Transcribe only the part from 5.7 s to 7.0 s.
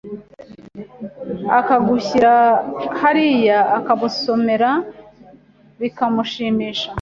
bikamushimisha